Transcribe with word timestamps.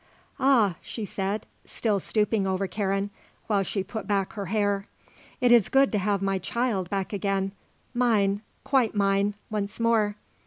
"Ah," 0.39 0.77
she 0.81 1.05
said, 1.05 1.45
still 1.63 1.99
stooping 1.99 2.47
over 2.47 2.65
Karen, 2.65 3.11
while 3.45 3.61
she 3.61 3.83
put 3.83 4.07
back 4.07 4.33
her 4.33 4.47
hair, 4.47 4.87
"it 5.39 5.51
is 5.51 5.69
good 5.69 5.91
to 5.91 5.99
have 5.99 6.23
my 6.23 6.39
child 6.39 6.89
back 6.89 7.13
again, 7.13 7.51
mine 7.93 8.41
quite 8.63 8.95
mine 8.95 9.35
once 9.51 9.79
more." 9.79 10.15